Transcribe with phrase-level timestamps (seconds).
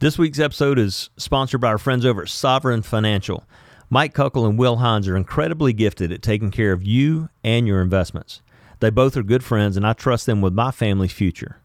[0.00, 3.42] This week's episode is sponsored by our friends over at Sovereign Financial.
[3.90, 7.82] Mike Kuckel and Will Hines are incredibly gifted at taking care of you and your
[7.82, 8.40] investments.
[8.78, 11.60] They both are good friends, and I trust them with my family's future.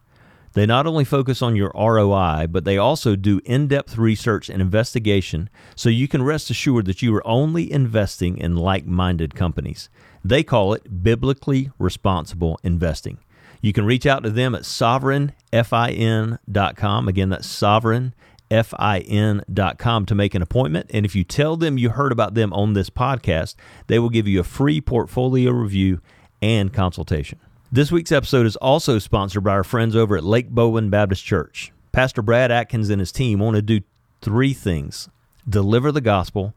[0.54, 4.64] They not only focus on your ROI, but they also do in depth research and
[4.64, 9.92] investigation so you can rest assured that you are only investing in like minded companies.
[10.26, 13.20] They call it biblically responsible investing.
[13.64, 17.08] You can reach out to them at sovereignfin.com.
[17.08, 20.92] Again, that's sovereignfin.com to make an appointment.
[20.94, 23.56] And if you tell them you heard about them on this podcast,
[23.88, 26.02] they will give you a free portfolio review
[26.42, 27.40] and consultation.
[27.72, 31.72] This week's episode is also sponsored by our friends over at Lake Bowen Baptist Church.
[31.94, 33.80] Pastor Brad Atkins and his team want to do
[34.22, 35.08] three things
[35.48, 36.54] deliver the gospel,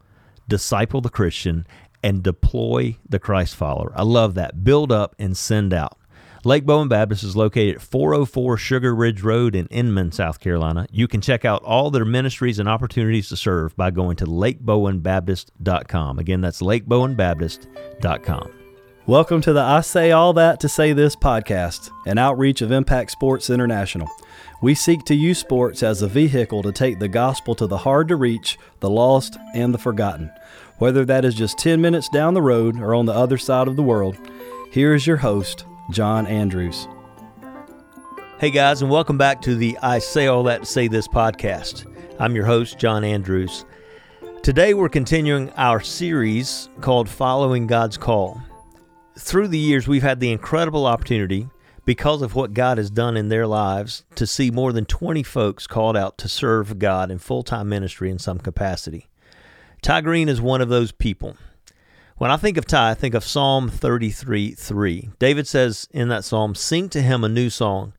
[0.48, 1.68] disciple the Christian,
[2.02, 3.92] and deploy the Christ follower.
[3.94, 4.64] I love that.
[4.64, 5.96] Build up and send out.
[6.46, 10.86] Lake Bowen Baptist is located at 404 Sugar Ridge Road in Inman, South Carolina.
[10.92, 16.20] You can check out all their ministries and opportunities to serve by going to lakebowenbaptist.com.
[16.20, 18.52] Again, that's lakebowenbaptist.com.
[19.06, 23.10] Welcome to the I Say All That to Say This podcast, an outreach of Impact
[23.10, 24.08] Sports International.
[24.62, 28.06] We seek to use sports as a vehicle to take the gospel to the hard
[28.06, 30.30] to reach, the lost, and the forgotten.
[30.78, 33.74] Whether that is just 10 minutes down the road or on the other side of
[33.74, 34.16] the world,
[34.70, 36.88] here is your host, John Andrews.
[38.38, 41.86] Hey guys, and welcome back to the I Say All That to Say This podcast.
[42.18, 43.64] I'm your host, John Andrews.
[44.42, 48.42] Today we're continuing our series called Following God's Call.
[49.18, 51.48] Through the years, we've had the incredible opportunity,
[51.84, 55.68] because of what God has done in their lives, to see more than 20 folks
[55.68, 59.06] called out to serve God in full time ministry in some capacity.
[59.82, 61.36] Ty Greene is one of those people.
[62.18, 65.10] When I think of Ty, I think of Psalm 33 3.
[65.18, 67.92] David says in that psalm, Sing to him a new song,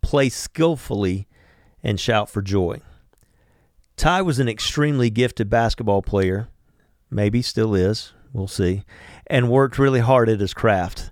[0.00, 1.26] play skillfully,
[1.82, 2.82] and shout for joy.
[3.96, 6.46] Ty was an extremely gifted basketball player,
[7.10, 8.84] maybe still is, we'll see,
[9.26, 11.10] and worked really hard at his craft.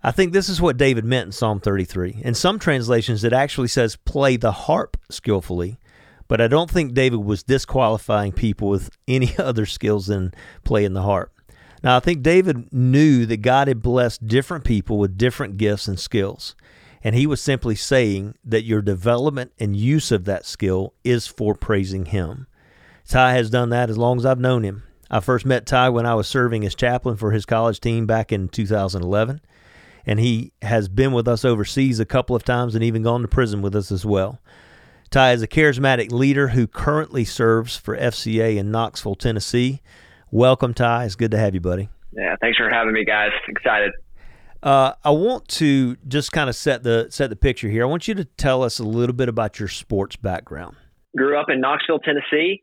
[0.00, 2.20] I think this is what David meant in Psalm 33.
[2.22, 5.80] In some translations, it actually says, Play the harp skillfully,
[6.28, 10.32] but I don't think David was disqualifying people with any other skills than
[10.62, 11.32] playing the harp.
[11.82, 15.98] Now, I think David knew that God had blessed different people with different gifts and
[15.98, 16.54] skills.
[17.04, 21.54] And he was simply saying that your development and use of that skill is for
[21.54, 22.46] praising him.
[23.06, 24.82] Ty has done that as long as I've known him.
[25.10, 28.32] I first met Ty when I was serving as chaplain for his college team back
[28.32, 29.40] in 2011.
[30.04, 33.28] And he has been with us overseas a couple of times and even gone to
[33.28, 34.40] prison with us as well.
[35.10, 39.80] Ty is a charismatic leader who currently serves for FCA in Knoxville, Tennessee.
[40.30, 41.04] Welcome, Ty.
[41.04, 41.88] It's good to have you, buddy.
[42.12, 43.30] Yeah, thanks for having me, guys.
[43.48, 43.92] Excited.
[44.62, 47.84] Uh, I want to just kind of set the set the picture here.
[47.84, 50.76] I want you to tell us a little bit about your sports background.
[51.16, 52.62] Grew up in Knoxville, Tennessee.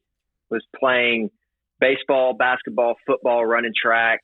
[0.52, 1.32] Was playing
[1.80, 4.20] baseball, basketball, football, running track.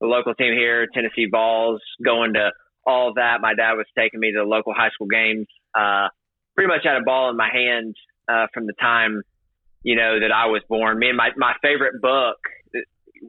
[0.00, 2.50] The local team here, Tennessee Vols, going to
[2.86, 3.40] all that.
[3.40, 5.46] My dad was taking me to the local high school games.
[5.74, 6.08] Uh,
[6.54, 7.96] pretty much had a ball in my hand
[8.28, 9.22] uh, from the time
[9.84, 10.98] you know that I was born.
[10.98, 12.36] Me and my my favorite book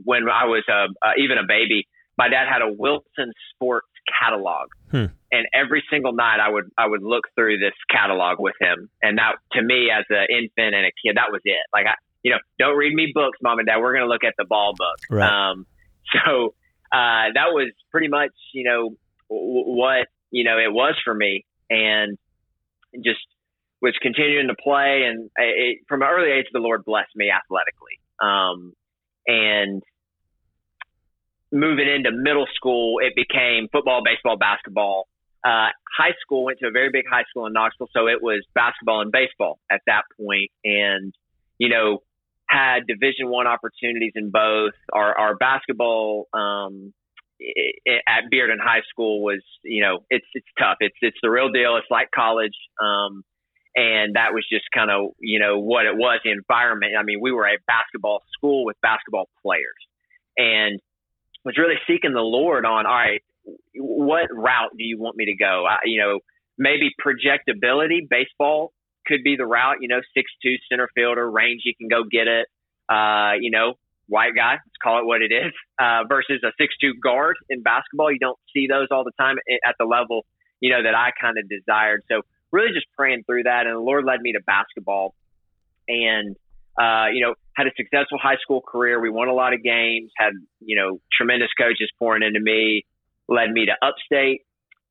[0.04, 1.88] when I was uh, uh, even a baby,
[2.18, 5.06] my dad had a Wilson Sports catalog, hmm.
[5.32, 9.18] and every single night I would I would look through this catalog with him, and
[9.18, 11.66] that to me as an infant and a kid, that was it.
[11.74, 13.78] Like I, you know, don't read me books, mom and dad.
[13.80, 14.98] We're gonna look at the ball book.
[15.10, 15.52] Right.
[15.52, 15.66] Um,
[16.14, 16.54] so
[16.92, 18.96] uh, that was pretty much you know
[19.30, 22.18] w- what you know it was for me, and
[23.04, 23.20] just
[23.82, 28.00] was continuing to play, and it, from an early age, the Lord blessed me athletically.
[28.22, 28.74] Um,
[29.28, 29.84] and
[31.52, 35.08] moving into middle school, it became football, baseball, basketball.
[35.44, 38.44] Uh, high school went to a very big high school in Knoxville, so it was
[38.56, 41.14] basketball and baseball at that point, and
[41.58, 42.02] you know
[42.48, 44.74] had Division One opportunities in both.
[44.94, 46.94] Our, our basketball um,
[47.40, 50.78] it, it, at Bearden High School was, you know, it's it's tough.
[50.80, 51.78] It's it's the real deal.
[51.78, 52.56] It's like college.
[52.82, 53.24] Um,
[53.76, 56.94] and that was just kind of you know what it was the environment.
[56.98, 59.76] I mean we were a basketball school with basketball players.
[60.38, 60.80] And
[61.44, 63.22] was really seeking the lord on all right
[63.76, 65.66] what route do you want me to go?
[65.70, 66.20] I, you know
[66.58, 68.08] maybe projectability.
[68.10, 68.72] Baseball
[69.06, 72.28] could be the route you know six two center fielder range you can go get
[72.28, 72.48] it.
[72.88, 73.74] Uh, you know
[74.08, 77.62] white guy let's call it what it is uh, versus a six two guard in
[77.62, 78.12] basketball.
[78.12, 79.36] You don't see those all the time
[79.68, 80.26] at the level
[80.60, 82.02] you know that i kind of desired.
[82.10, 82.22] So
[82.56, 83.68] really just praying through that.
[83.68, 85.14] And the Lord led me to basketball
[85.88, 86.36] and,
[86.80, 89.00] uh, you know, had a successful high school career.
[89.00, 92.86] We won a lot of games, had, you know, tremendous coaches pouring into me,
[93.28, 94.42] led me to upstate.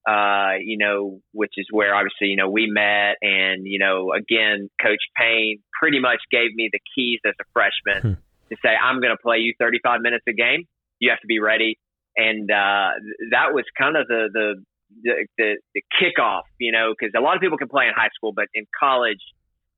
[0.06, 3.16] uh, you know, which is where obviously, you know, we met.
[3.22, 8.14] And, you know, again, Coach Payne pretty much gave me the keys as a freshman
[8.17, 8.20] hmm.
[8.50, 10.64] to say, I'm going to play you 35 minutes a game.
[10.99, 11.78] You have to be ready.
[12.17, 12.90] And uh,
[13.31, 14.64] that was kind of the, the,
[15.02, 18.11] the, the, the kickoff, you know, because a lot of people can play in high
[18.14, 19.20] school, but in college,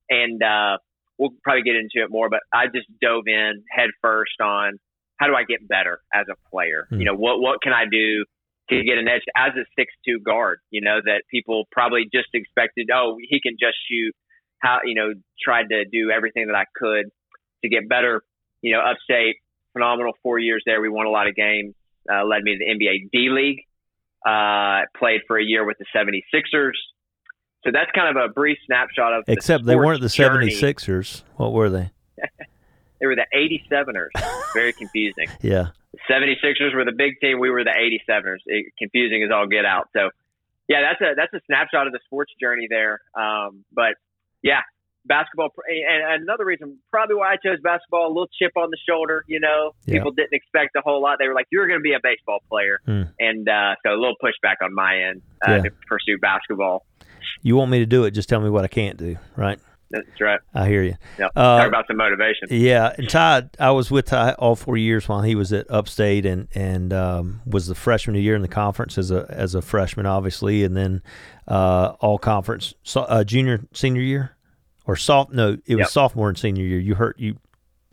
[0.09, 0.79] and uh,
[1.19, 4.79] we'll probably get into it more, but I just dove in head first on
[5.17, 6.87] how do I get better as a player?
[6.91, 7.01] Hmm.
[7.01, 8.25] You know, what, what can I do
[8.71, 12.91] to get an edge as a six-two guard, you know, that people probably just expected,
[12.93, 14.13] oh, he can just shoot.
[14.59, 17.07] How, you know, tried to do everything that I could
[17.63, 18.23] to get better.
[18.63, 19.37] You know, upstate,
[19.75, 20.81] phenomenal four years there.
[20.81, 21.75] We won a lot of games,
[22.11, 23.67] uh, led me to the NBA D League.
[24.27, 26.73] Uh, played for a year with the 76ers.
[27.65, 30.49] So that's kind of a brief snapshot of Except the they weren't the journey.
[30.51, 31.23] 76ers.
[31.37, 31.91] What were they?
[33.01, 34.09] they were the 87ers.
[34.53, 35.29] Very confusing.
[35.43, 35.69] yeah.
[36.11, 37.39] 76ers were the big team.
[37.41, 38.39] We were the 87ers.
[38.47, 39.89] It, confusing as all get out.
[39.97, 40.11] So,
[40.69, 43.01] yeah, that's a that's a snapshot of the sports journey there.
[43.15, 43.95] Um, but
[44.43, 44.61] yeah,
[45.07, 45.51] basketball.
[45.69, 49.25] And another reason, probably why I chose basketball, a little chip on the shoulder.
[49.27, 49.95] You know, yeah.
[49.95, 51.19] people didn't expect a whole lot.
[51.19, 53.11] They were like, "You're going to be a baseball player," mm.
[53.19, 55.63] and uh, so a little pushback on my end uh, yeah.
[55.63, 56.85] to pursue basketball.
[57.43, 58.13] You want me to do it?
[58.13, 59.59] Just tell me what I can't do, right?
[59.91, 60.41] That's right.
[60.53, 60.97] I hear you.
[61.19, 61.31] Yep.
[61.37, 62.49] Uh, Talk about some motivation.
[62.51, 66.27] Yeah, and Ty, I was with Ty all four years while he was at Upstate,
[66.27, 69.55] and and um, was the freshman of the year in the conference as a as
[69.55, 71.03] a freshman, obviously, and then
[71.47, 74.36] uh, all conference so, uh, junior senior year
[74.87, 75.33] or soft.
[75.33, 76.81] No, it was sophomore and senior year.
[76.81, 77.37] You hurt you.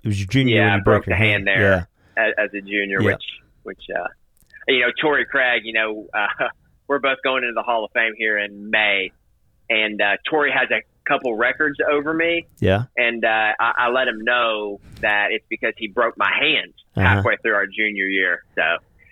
[0.04, 2.24] It was your junior yeah, year when you broke, broke the hand, hand there yeah.
[2.24, 3.14] as, as, a junior, yep.
[3.14, 3.24] which
[3.64, 4.08] which uh,
[4.68, 5.62] you know Torrey Craig.
[5.66, 6.50] You know, uh,
[6.88, 9.12] we're both going into the Hall of Fame here in May,
[9.70, 12.46] and uh, Torrey has a couple records over me.
[12.60, 12.86] Yeah.
[12.98, 17.08] And uh, I, I let him know that it's because he broke my hand uh-huh.
[17.08, 18.44] halfway through our junior year.
[18.56, 18.62] So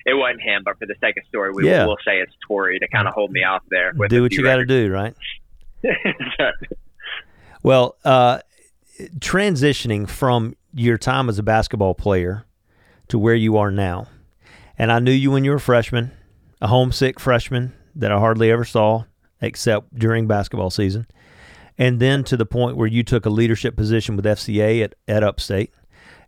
[0.06, 1.86] it wasn't him, but for the sake of story, we yeah.
[1.86, 3.94] will say it's Torrey to kind of hold me off there.
[4.08, 5.16] do what you got to do, right?
[7.64, 8.40] well, uh,
[9.20, 12.46] transitioning from your time as a basketball player
[13.08, 14.08] to where you are now,
[14.78, 16.12] and I knew you when you were a freshman,
[16.62, 19.06] a homesick freshman that I hardly ever saw
[19.42, 21.08] except during basketball season.
[21.78, 25.24] And then to the point where you took a leadership position with FCA at, at
[25.24, 25.74] Upstate,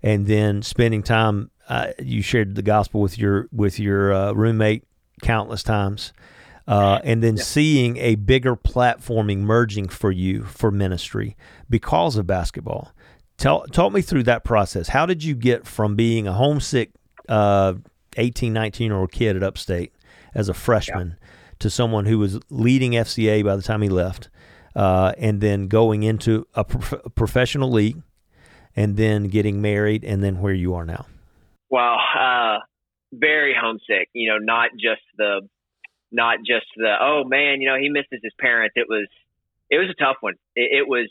[0.03, 1.49] and then spending time.
[1.69, 4.83] Uh, you shared the gospel with your with your uh, roommate
[5.21, 6.11] countless times,
[6.67, 7.43] uh, and then yeah.
[7.43, 11.35] seeing a bigger platform emerging for you for ministry
[11.69, 12.91] because of basketball.
[13.37, 14.89] Tell talk me through that process.
[14.89, 16.91] How did you get from being a homesick
[17.27, 17.73] uh,
[18.17, 19.93] 18, 19 year old kid at Upstate
[20.35, 21.27] as a freshman yeah.
[21.59, 24.29] to someone who was leading FCA by the time he left?
[24.75, 28.01] uh, and then going into a, prof- a professional league,
[28.75, 31.05] and then getting married, and then where you are now?
[31.69, 32.57] Well, uh,
[33.13, 34.09] very homesick.
[34.13, 35.41] You know, not just the,
[36.13, 36.93] not just the.
[36.99, 38.73] Oh man, you know, he misses his parents.
[38.75, 39.07] It was,
[39.69, 40.35] it was a tough one.
[40.55, 41.09] It, it was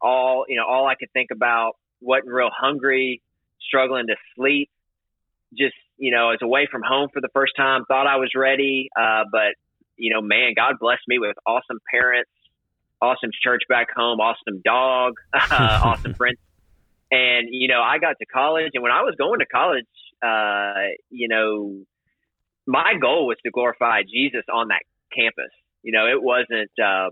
[0.00, 0.66] all you know.
[0.66, 1.76] All I could think about.
[2.00, 3.22] wasn't real hungry,
[3.66, 4.70] struggling to sleep.
[5.56, 7.84] Just you know, I was away from home for the first time.
[7.86, 9.54] Thought I was ready, uh, but
[9.96, 12.30] you know, man, God blessed me with awesome parents
[13.04, 16.38] awesome church back home, awesome dog, uh, awesome friends.
[17.10, 18.70] And, you know, I got to college.
[18.74, 19.86] And when I was going to college,
[20.22, 21.84] uh, you know,
[22.66, 24.82] my goal was to glorify Jesus on that
[25.14, 25.52] campus.
[25.82, 27.10] You know, it wasn't uh,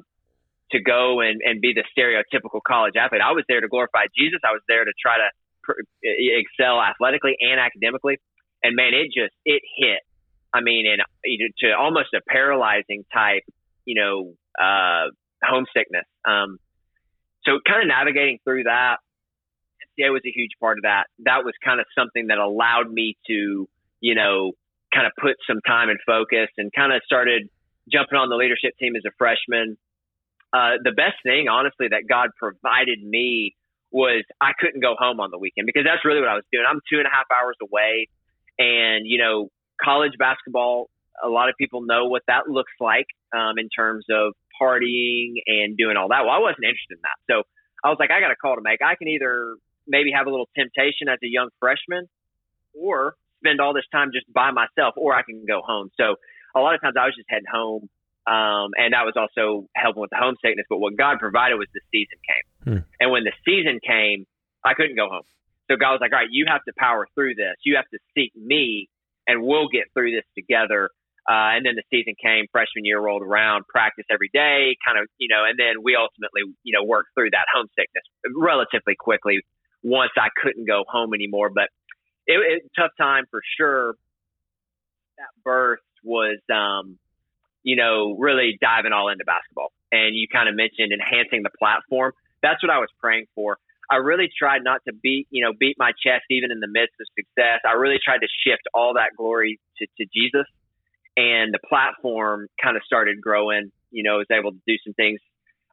[0.73, 3.21] to go and, and be the stereotypical college athlete.
[3.25, 4.41] I was there to glorify Jesus.
[4.45, 5.29] I was there to try to
[5.63, 8.19] pr- excel athletically and academically.
[8.63, 10.01] And man, it just, it hit.
[10.55, 11.03] I mean, and
[11.61, 13.43] to almost a paralyzing type,
[13.85, 15.09] you know, uh,
[15.43, 16.05] homesickness.
[16.27, 16.59] Um,
[17.45, 18.97] so kind of navigating through that,
[19.99, 21.05] FCA was a huge part of that.
[21.25, 23.69] That was kind of something that allowed me to,
[24.01, 24.53] you know,
[24.95, 27.49] kind of put some time and focus and kind of started
[27.91, 29.77] jumping on the leadership team as a freshman.
[30.53, 33.57] Uh, the best thing, honestly, that God provided me
[33.91, 36.65] was I couldn't go home on the weekend because that's really what I was doing.
[36.69, 38.09] I'm two and a half hours away,
[38.59, 39.49] and you know,
[39.83, 40.89] college basketball.
[41.23, 43.07] A lot of people know what that looks like
[43.37, 46.25] um, in terms of partying and doing all that.
[46.25, 47.19] Well, I wasn't interested in that.
[47.31, 47.43] So
[47.85, 48.81] I was like, I got a call to make.
[48.83, 49.57] I can either
[49.87, 52.09] maybe have a little temptation as a young freshman
[52.73, 55.91] or spend all this time just by myself, or I can go home.
[55.99, 56.17] So
[56.55, 57.89] a lot of times I was just heading home.
[58.23, 60.67] Um, and that was also helping with the homesickness.
[60.71, 62.47] But what God provided was the season came.
[62.63, 62.83] Hmm.
[63.01, 64.27] And when the season came,
[64.63, 65.27] I couldn't go home.
[65.67, 67.59] So God was like, all right, you have to power through this.
[67.65, 68.89] You have to seek me,
[69.27, 70.91] and we'll get through this together.
[71.27, 75.07] Uh, and then the season came, freshman year rolled around, practice every day, kind of,
[75.19, 78.03] you know, and then we ultimately, you know, worked through that homesickness
[78.35, 79.39] relatively quickly
[79.83, 81.51] once I couldn't go home anymore.
[81.51, 81.71] But
[82.33, 83.95] it, it tough time for sure.
[85.19, 86.99] That birth was, um,
[87.63, 89.73] you know, really diving all into basketball.
[89.91, 92.13] And you kind of mentioned enhancing the platform.
[92.43, 93.59] That's what I was praying for.
[93.91, 96.95] I really tried not to beat, you know, beat my chest even in the midst
[96.99, 97.61] of success.
[97.67, 100.49] I really tried to shift all that glory to, to Jesus.
[101.17, 103.71] And the platform kind of started growing.
[103.91, 105.21] You know, I was able to do some things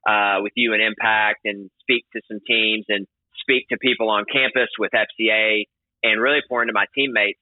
[0.08, 3.08] uh, with you and Impact and speak to some teams and
[3.40, 5.64] speak to people on campus with FCA
[6.04, 7.40] and really pour into my teammates.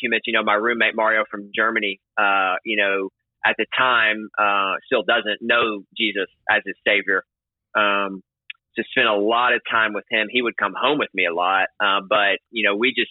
[0.00, 3.08] You mentioned, you know, my roommate Mario from Germany, uh, you know,
[3.44, 7.24] at the time uh, still doesn't know Jesus as his savior.
[7.74, 8.22] Um,
[8.76, 10.28] to spend a lot of time with him.
[10.30, 13.10] He would come home with me a lot, uh, but you know, we just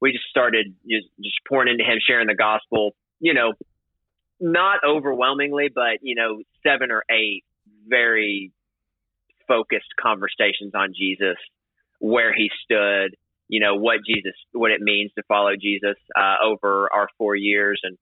[0.00, 2.92] we just started just, just pouring into him, sharing the gospel.
[3.20, 3.52] You know,
[4.40, 7.44] not overwhelmingly, but you know, seven or eight
[7.86, 8.52] very
[9.46, 11.36] focused conversations on Jesus,
[11.98, 13.14] where he stood,
[13.50, 17.80] you know, what Jesus, what it means to follow Jesus uh, over our four years,
[17.82, 17.98] and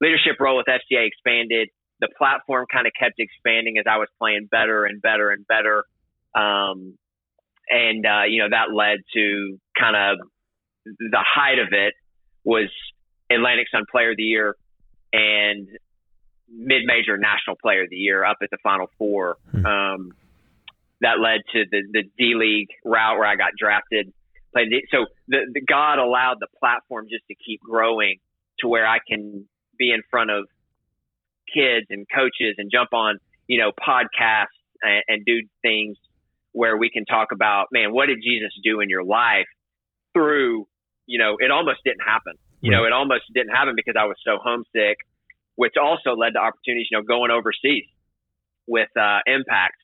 [0.00, 1.68] leadership role with FCA expanded.
[2.00, 5.84] The platform kind of kept expanding as I was playing better and better and better.
[6.34, 6.98] Um,
[7.68, 10.18] and, uh, you know, that led to kind of
[10.84, 11.94] the height of it
[12.44, 12.70] was
[13.30, 14.56] Atlantic Sun Player of the Year
[15.12, 15.68] and
[16.48, 19.36] mid-major national player of the year up at the final four.
[19.50, 19.66] Hmm.
[19.66, 20.12] Um,
[21.00, 24.12] that led to the, the D League route where I got drafted.
[24.56, 28.16] Played the, so the, the God allowed the platform just to keep growing
[28.60, 29.46] to where I can
[29.78, 30.46] be in front of
[31.52, 35.98] kids and coaches and jump on, you know, podcasts and, and do things
[36.52, 39.44] where we can talk about, man, what did Jesus do in your life
[40.14, 40.66] through,
[41.04, 42.32] you know, it almost didn't happen.
[42.62, 44.96] You know, it almost didn't happen because I was so homesick,
[45.56, 47.84] which also led to opportunities, you know, going overseas
[48.66, 49.76] with uh, Impact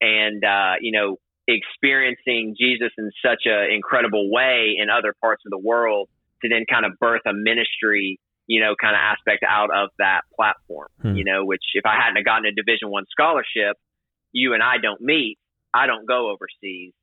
[0.00, 5.50] and, uh, you know, experiencing Jesus in such an incredible way in other parts of
[5.50, 6.08] the world
[6.42, 10.22] to then kind of birth a ministry you know, kind of aspect out of that
[10.34, 11.14] platform, hmm.
[11.14, 13.76] you know, which if I hadn't have gotten a division one scholarship,
[14.32, 15.38] you and I don't meet.
[15.72, 16.94] I don't go overseas.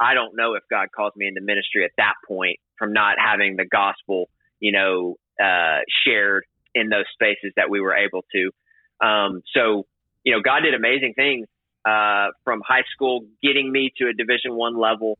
[0.00, 3.56] I don't know if God calls me into ministry at that point from not having
[3.56, 4.28] the gospel,
[4.58, 9.06] you know, uh, shared in those spaces that we were able to.
[9.06, 9.86] Um, so,
[10.24, 11.46] you know, God did amazing things
[11.88, 15.18] uh, from high school, getting me to a Division One level,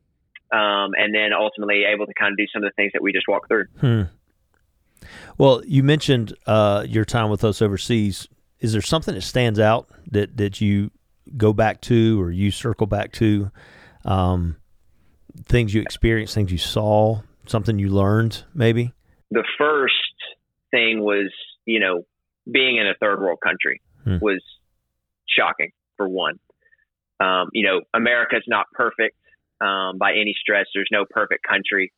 [0.52, 3.12] um, and then ultimately able to kind of do some of the things that we
[3.12, 3.66] just walked through.
[3.80, 4.02] Hmm.
[5.38, 8.28] Well, you mentioned uh, your time with us overseas.
[8.60, 10.90] Is there something that stands out that that you
[11.36, 13.50] go back to or you circle back to?
[14.04, 14.56] Um,
[15.46, 18.92] things you experienced, things you saw, something you learned, maybe.
[19.30, 19.94] The first
[20.70, 21.30] thing was,
[21.64, 22.04] you know,
[22.50, 24.18] being in a third world country hmm.
[24.20, 24.42] was
[25.28, 25.70] shocking.
[25.96, 26.38] For one,
[27.20, 29.16] um, you know, America's not perfect
[29.60, 30.68] um, by any stretch.
[30.74, 31.92] There's no perfect country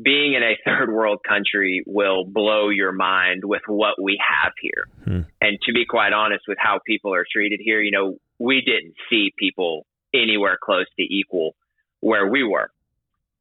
[0.00, 4.84] being in a third world country will blow your mind with what we have here.
[5.04, 5.20] Hmm.
[5.40, 8.94] And to be quite honest with how people are treated here, you know, we didn't
[9.10, 11.54] see people anywhere close to equal
[12.00, 12.70] where we were.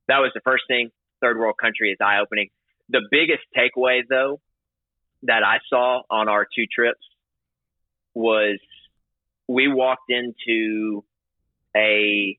[0.07, 0.91] That was the first thing.
[1.21, 2.49] Third world country is eye opening.
[2.89, 4.41] The biggest takeaway, though,
[5.23, 6.99] that I saw on our two trips
[8.13, 8.59] was
[9.51, 11.03] we walked into
[11.75, 12.37] a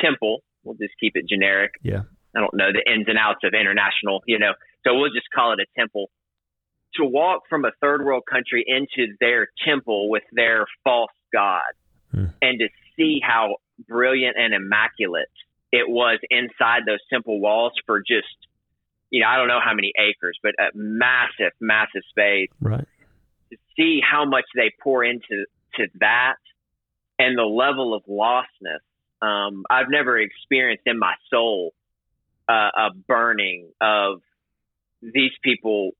[0.00, 0.42] temple.
[0.64, 1.72] We'll just keep it generic.
[1.82, 2.02] Yeah
[2.34, 4.52] I don't know the ins and outs of international, you know,
[4.84, 6.10] so we'll just call it a temple.
[6.96, 11.72] To walk from a third world country into their temple with their false god
[12.10, 12.26] hmm.
[12.42, 13.56] and to see how
[13.88, 15.28] brilliant and immaculate
[15.72, 18.26] it was inside those temple walls for just,
[19.10, 22.50] you know, I don't know how many acres, but a massive, massive space.
[22.60, 22.86] Right.
[23.50, 26.36] To see how much they pour into to that
[27.18, 28.80] and the level of lostness
[29.20, 31.72] um, I've never experienced in my soul
[32.48, 34.20] uh, a burning of
[35.00, 35.92] these people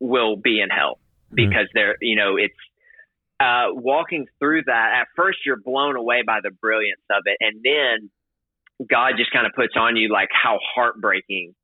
[0.00, 0.98] will be in hell
[1.30, 1.36] hmm.
[1.36, 1.78] because mm-hmm.
[1.78, 2.54] they're you know it's
[3.40, 7.62] uh, walking through that at first you're blown away by the brilliance of it and
[7.62, 8.10] then
[8.88, 11.54] god just kind of puts on you like how heartbreaking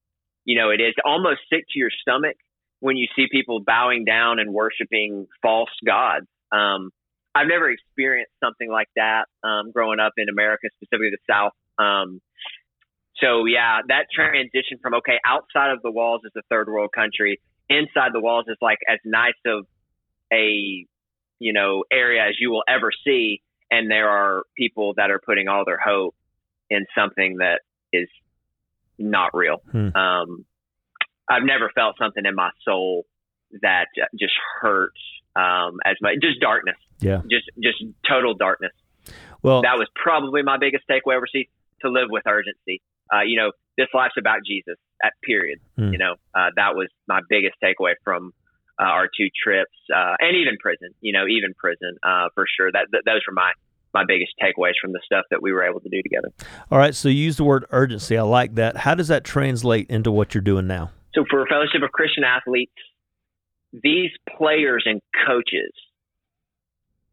[0.45, 2.37] you know it is almost sick to your stomach
[2.81, 6.91] when you see people bowing down and worshiping false gods um,
[7.35, 12.21] i've never experienced something like that um, growing up in america specifically the south um,
[13.21, 17.41] so yeah, that transition from okay, outside of the walls is a third world country,
[17.69, 19.67] inside the walls is like as nice of
[20.33, 20.87] a
[21.39, 25.49] you know area as you will ever see, and there are people that are putting
[25.49, 26.15] all their hope
[26.71, 27.61] in something that
[27.93, 28.09] is
[28.99, 29.63] not real.
[29.71, 29.95] Hmm.
[29.95, 30.45] Um,
[31.29, 33.07] I've never felt something in my soul
[33.63, 33.87] that
[34.19, 35.01] just hurts
[35.37, 36.15] um, as much.
[36.23, 36.77] Just darkness.
[37.01, 37.23] Yeah.
[37.31, 38.73] Just just total darkness.
[39.43, 41.47] Well, that was probably my biggest takeaway overseas
[41.83, 44.77] to live with urgency uh, you know, this life's about Jesus.
[45.03, 45.61] At period.
[45.79, 45.93] Mm.
[45.93, 48.33] You know, uh, that was my biggest takeaway from
[48.79, 50.91] uh, our two trips, uh, and even prison.
[51.01, 52.71] You know, even prison uh, for sure.
[52.71, 53.53] That, that those were my
[53.95, 56.29] my biggest takeaways from the stuff that we were able to do together.
[56.71, 58.19] All right, so you use the word urgency.
[58.19, 58.77] I like that.
[58.77, 60.91] How does that translate into what you're doing now?
[61.15, 62.73] So for Fellowship of Christian Athletes,
[63.73, 65.73] these players and coaches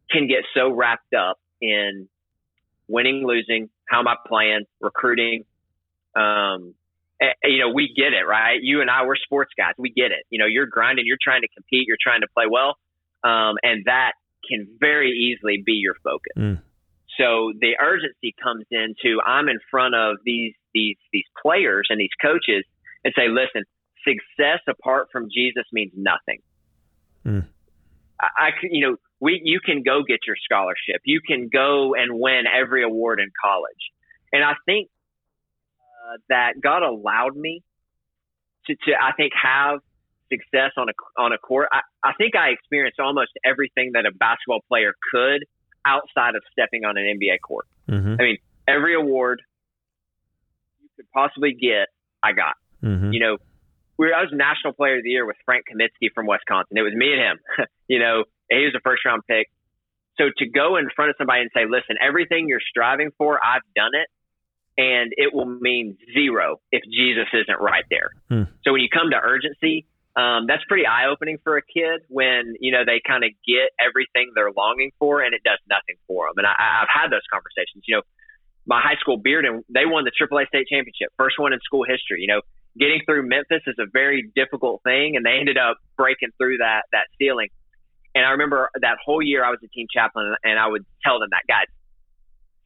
[0.10, 2.08] can get so wrapped up in
[2.88, 5.44] winning, losing, how am I playing, recruiting.
[6.16, 6.74] Um,
[7.44, 8.60] you know, we get it, right?
[8.62, 9.74] You and I, we're sports guys.
[9.78, 10.26] We get it.
[10.30, 12.78] You know, you're grinding, you're trying to compete, you're trying to play well.
[13.24, 14.14] Um, and that
[14.48, 16.34] can very easily be your focus.
[16.38, 16.62] Mm.
[17.20, 22.14] So the urgency comes into I'm in front of these these these players and these
[22.22, 22.64] coaches
[23.04, 23.64] and say, listen,
[24.08, 26.42] success apart from Jesus means nothing.
[27.26, 27.46] Mm.
[28.22, 32.20] I, I you know we you can go get your scholarship, you can go and
[32.20, 33.92] win every award in college,
[34.32, 34.90] and I think
[35.80, 37.64] uh, that God allowed me
[38.68, 39.80] to, to I think have
[40.30, 41.70] success on a on a court.
[41.72, 45.46] I, I think I experienced almost everything that a basketball player could
[45.86, 47.68] outside of stepping on an NBA court.
[47.90, 48.16] Mm-hmm.
[48.20, 48.38] I mean,
[48.68, 49.42] every award
[50.82, 51.88] you could possibly get,
[52.22, 52.56] I got.
[52.84, 53.14] Mm-hmm.
[53.14, 53.38] You know,
[53.98, 56.78] we were, I was National Player of the Year with Frank Kaminsky from Wisconsin.
[56.78, 57.38] It was me and him.
[57.88, 59.50] you know, he was a first round pick.
[60.18, 63.66] So to go in front of somebody and say, "Listen, everything you're striving for, I've
[63.76, 64.10] done it."
[64.78, 68.14] And it will mean zero if Jesus isn't right there.
[68.30, 68.46] Hmm.
[68.64, 69.88] So when you come to urgency,
[70.18, 73.74] um, that's pretty eye opening for a kid when you know they kind of get
[73.78, 76.38] everything they're longing for and it does nothing for them.
[76.38, 76.54] And I,
[76.86, 77.86] I've had those conversations.
[77.86, 78.04] You know,
[78.66, 82.22] my high school Bearden, they won the AAA state championship, first one in school history.
[82.22, 82.42] You know,
[82.80, 86.84] getting through Memphis is a very difficult thing, and they ended up breaking through that
[86.92, 87.50] that ceiling.
[88.16, 91.20] And I remember that whole year I was a team chaplain, and I would tell
[91.20, 91.68] them that, guys,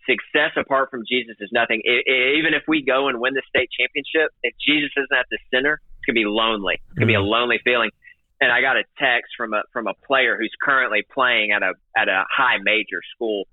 [0.07, 1.81] success apart from Jesus is nothing.
[1.83, 5.25] It, it, even if we go and win the state championship, if Jesus isn't at
[5.29, 6.79] the center, it's gonna be lonely.
[6.79, 7.07] It's gonna mm-hmm.
[7.07, 7.29] be a mm-hmm.
[7.29, 7.91] lonely feeling.
[8.39, 11.73] And I got a text from a from a player who's currently playing at a
[11.95, 13.45] at a high major school.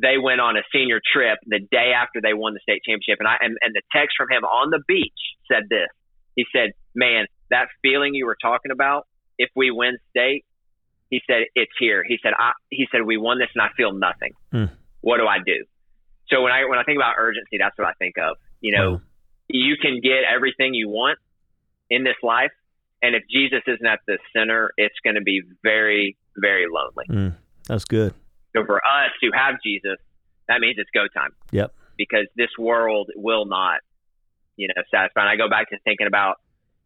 [0.00, 3.28] They went on a senior trip the day after they won the state championship, and
[3.28, 5.88] I and, and the text from him on the beach said this.
[6.36, 9.06] He said, "Man, that feeling you were talking about,
[9.38, 10.44] if we win state,
[11.10, 12.04] he said it's here.
[12.06, 14.32] He said, I, he said we won this and I feel nothing.
[14.52, 14.70] Mm.
[15.00, 15.64] What do I do?
[16.28, 18.36] So when I when I think about urgency, that's what I think of.
[18.60, 19.00] You know, wow.
[19.48, 21.18] you can get everything you want,
[21.90, 22.52] in this life.
[23.02, 27.06] And if Jesus isn't at the center, it's going to be very, very lonely.
[27.08, 28.12] Mm, that's good.
[28.56, 29.98] So for us who have Jesus,
[30.48, 31.30] that means it's go time.
[31.52, 31.72] Yep.
[31.96, 33.80] Because this world will not,
[34.56, 35.20] you know, satisfy.
[35.20, 36.36] And I go back to thinking about,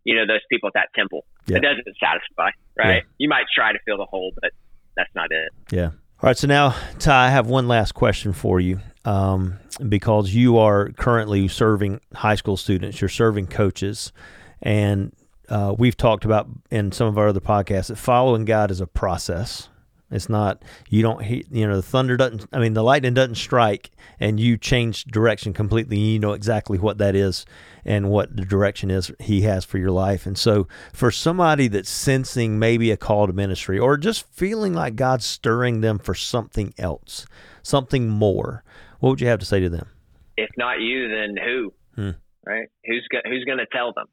[0.04, 1.24] you know, those people at that temple.
[1.46, 1.58] Yep.
[1.58, 3.02] It doesn't satisfy, right?
[3.04, 3.08] Yeah.
[3.18, 4.52] You might try to fill the hole, but
[4.96, 5.52] that's not it.
[5.70, 5.86] Yeah.
[5.86, 6.36] All right.
[6.36, 8.80] So now, Ty, I have one last question for you.
[9.04, 14.12] Um, because you are currently serving high school students, you're serving coaches.
[14.60, 15.12] And
[15.48, 18.86] uh, we've talked about in some of our other podcasts that following God is a
[18.86, 19.68] process.
[20.12, 23.90] It's not you don't you know the thunder doesn't I mean the lightning doesn't strike
[24.20, 25.98] and you change direction completely.
[25.98, 27.46] You know exactly what that is
[27.84, 30.26] and what the direction is He has for your life.
[30.26, 34.96] And so for somebody that's sensing maybe a call to ministry or just feeling like
[34.96, 37.26] God's stirring them for something else,
[37.62, 38.62] something more,
[39.00, 39.88] what would you have to say to them?
[40.36, 41.72] If not you, then who?
[41.94, 42.10] Hmm.
[42.46, 42.68] Right?
[42.84, 44.06] Who's go- who's going to tell them?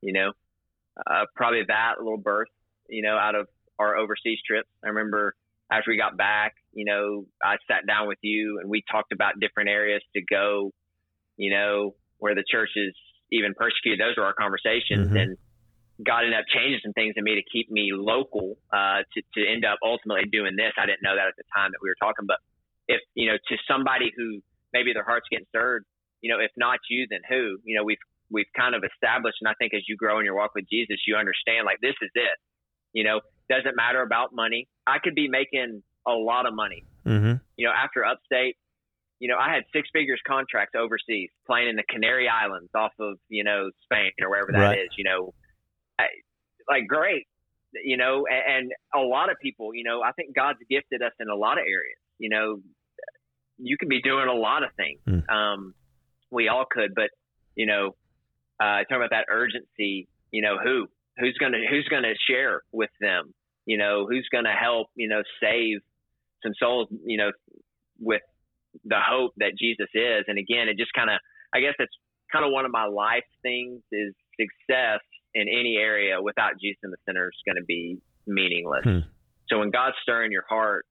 [0.00, 0.32] you know,
[1.06, 2.48] uh, probably that little birth,
[2.88, 3.48] you know, out of
[3.78, 4.68] our overseas trips.
[4.84, 5.34] I remember
[5.70, 9.40] after we got back, you know, I sat down with you and we talked about
[9.40, 10.72] different areas to go,
[11.36, 12.94] you know, where the church is
[13.30, 14.00] even persecuted.
[14.00, 15.08] Those were our conversations.
[15.08, 15.16] Mm-hmm.
[15.16, 15.36] And
[16.04, 19.40] God ended up changing some things in me to keep me local, uh, to, to
[19.46, 20.72] end up ultimately doing this.
[20.78, 22.38] I didn't know that at the time that we were talking, but
[22.86, 24.40] if, you know, to somebody who
[24.72, 25.84] maybe their heart's getting stirred,
[26.20, 27.58] you know, if not you, then who?
[27.64, 30.36] You know, we've we've kind of established, and I think as you grow in your
[30.36, 32.38] walk with Jesus, you understand like this is it.
[32.92, 34.68] You know, doesn't matter about money.
[34.86, 36.84] I could be making a lot of money.
[37.06, 37.34] Mm-hmm.
[37.56, 38.56] You know, after upstate,
[39.18, 43.18] you know, I had six figures contracts overseas, playing in the Canary Islands off of
[43.28, 44.78] you know Spain or wherever that right.
[44.78, 44.88] is.
[44.96, 45.34] You know,
[45.98, 46.04] I,
[46.70, 47.26] like great.
[47.84, 51.12] You know, and, and a lot of people, you know, I think God's gifted us
[51.20, 52.00] in a lot of areas.
[52.18, 52.60] You know,
[53.58, 55.00] you could be doing a lot of things.
[55.06, 55.30] Mm.
[55.30, 55.74] Um,
[56.30, 57.10] we all could, but
[57.54, 57.96] you know,
[58.60, 60.86] uh, talking about that urgency, you know, who
[61.18, 63.34] who's gonna who's gonna share with them,
[63.68, 65.80] you know, who's gonna help, you know, save
[66.42, 67.30] some souls, you know,
[68.00, 68.22] with
[68.84, 70.24] the hope that Jesus is.
[70.26, 71.18] And again, it just kind of,
[71.54, 71.92] I guess that's
[72.32, 75.00] kind of one of my life things is success
[75.34, 78.84] in any area without Jesus in the center is going to be meaningless.
[78.84, 79.00] Hmm.
[79.50, 80.86] So when God's stirring your heart,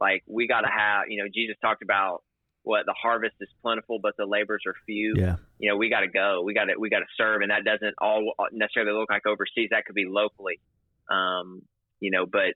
[0.00, 2.22] like we got to have, you know, Jesus talked about
[2.62, 5.14] what the harvest is plentiful, but the labors are few.
[5.18, 5.36] Yeah.
[5.58, 6.42] You know, we got to go.
[6.44, 9.68] We got to we got to serve, and that doesn't all necessarily look like overseas.
[9.70, 10.60] That could be locally.
[11.10, 11.62] Um,
[12.02, 12.54] you know, but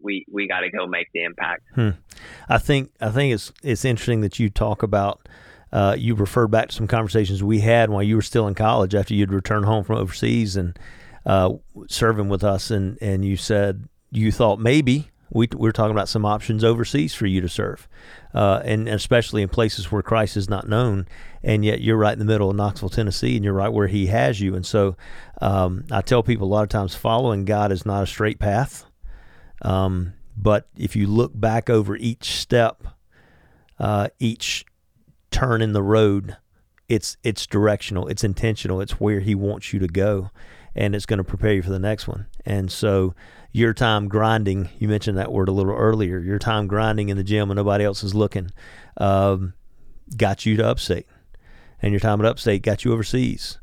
[0.00, 1.62] we we got to go make the impact.
[1.74, 1.90] Hmm.
[2.48, 5.28] I think I think it's it's interesting that you talk about.
[5.72, 8.94] Uh, you refer back to some conversations we had while you were still in college
[8.94, 10.78] after you'd returned home from overseas and
[11.26, 11.52] uh,
[11.88, 16.24] serving with us, and and you said you thought maybe we, we're talking about some
[16.24, 17.88] options overseas for you to serve,
[18.34, 21.06] uh, and, especially in places where Christ is not known.
[21.42, 24.06] And yet you're right in the middle of Knoxville, Tennessee, and you're right where He
[24.06, 24.54] has you.
[24.54, 24.96] And so
[25.40, 28.86] um, I tell people a lot of times following God is not a straight path.
[29.62, 32.84] Um, but if you look back over each step,
[33.78, 34.64] uh, each
[35.30, 36.36] turn in the road,
[36.88, 40.30] it's it's directional, it's intentional, it's where He wants you to go,
[40.74, 42.26] and it's going to prepare you for the next one.
[42.44, 43.14] And so
[43.52, 47.24] your time grinding, you mentioned that word a little earlier, your time grinding in the
[47.24, 48.50] gym when nobody else is looking,
[48.96, 49.54] um,
[50.16, 51.06] got you to upstate.
[51.80, 53.58] And your time at upstate got you overseas.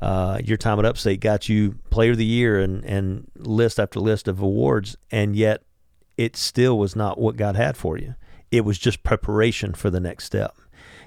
[0.00, 4.00] Uh, your time at upstate got you player of the year and, and list after
[4.00, 4.96] list of awards.
[5.10, 5.62] And yet
[6.16, 8.14] it still was not what God had for you.
[8.50, 10.56] It was just preparation for the next step.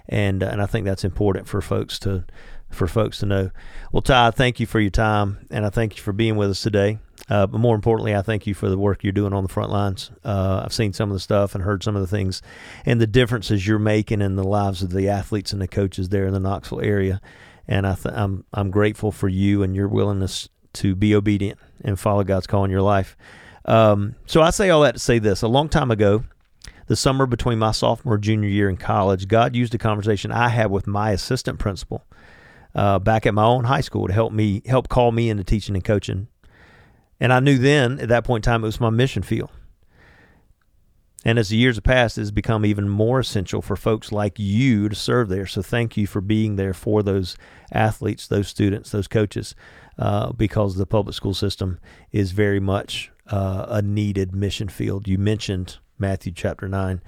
[0.07, 2.25] And, and I think that's important for folks to
[2.71, 3.51] for folks to know.
[3.91, 6.49] Well, Ty, I thank you for your time, and I thank you for being with
[6.49, 6.99] us today.
[7.29, 9.71] Uh, but more importantly, I thank you for the work you're doing on the front
[9.71, 10.12] lines.
[10.23, 12.41] Uh, I've seen some of the stuff and heard some of the things
[12.86, 16.25] and the differences you're making in the lives of the athletes and the coaches there
[16.25, 17.21] in the Knoxville area.
[17.67, 21.99] And I th- I'm I'm grateful for you and your willingness to be obedient and
[21.99, 23.15] follow God's call in your life.
[23.65, 26.23] Um, so I say all that to say this: a long time ago,
[26.88, 30.71] the summer between my sophomore junior year in college, God used a conversation I had
[30.71, 32.03] with my assistant principal
[32.75, 35.75] uh, back at my own high school to help me help call me into teaching
[35.75, 36.27] and coaching
[37.21, 39.51] and I knew then, at that point in time, it was my mission field.
[41.23, 44.39] And as the years have passed, it has become even more essential for folks like
[44.39, 45.45] you to serve there.
[45.45, 47.38] So thank you for being there for those
[47.71, 49.53] athletes, those students, those coaches,
[49.99, 51.79] uh, because the public school system
[52.12, 55.07] is very much uh, a needed mission field.
[55.07, 57.03] You mentioned Matthew chapter 9.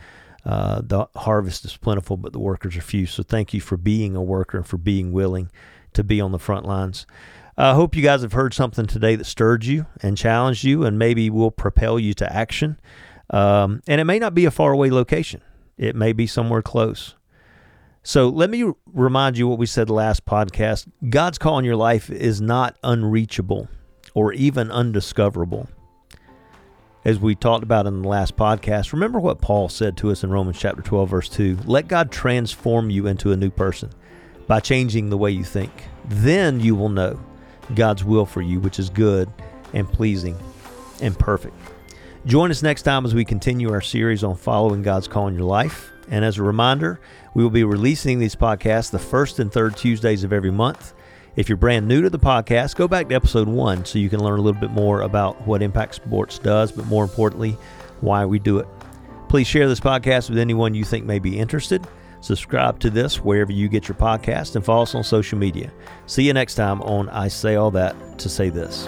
[0.45, 3.05] Uh, the harvest is plentiful, but the workers are few.
[3.05, 5.49] So thank you for being a worker and for being willing
[5.93, 7.05] to be on the front lines.
[7.55, 10.97] I hope you guys have heard something today that stirred you and challenged you and
[10.97, 12.79] maybe will propel you to action.
[13.29, 15.41] Um, and it may not be a faraway location,
[15.77, 17.15] it may be somewhere close.
[18.05, 22.09] So let me remind you what we said last podcast God's call in your life
[22.09, 23.69] is not unreachable
[24.13, 25.69] or even undiscoverable.
[27.05, 30.29] As we talked about in the last podcast, remember what Paul said to us in
[30.29, 33.89] Romans chapter 12, verse 2 let God transform you into a new person
[34.47, 35.71] by changing the way you think.
[36.05, 37.19] Then you will know
[37.75, 39.29] God's will for you, which is good
[39.73, 40.37] and pleasing
[41.01, 41.55] and perfect.
[42.25, 45.43] Join us next time as we continue our series on following God's call in your
[45.43, 45.91] life.
[46.07, 47.01] And as a reminder,
[47.33, 50.93] we will be releasing these podcasts the first and third Tuesdays of every month.
[51.35, 54.23] If you're brand new to the podcast, go back to episode one so you can
[54.23, 57.57] learn a little bit more about what Impact Sports does, but more importantly,
[58.01, 58.67] why we do it.
[59.29, 61.87] Please share this podcast with anyone you think may be interested.
[62.21, 65.71] Subscribe to this wherever you get your podcast and follow us on social media.
[66.05, 68.87] See you next time on I Say All That to Say This.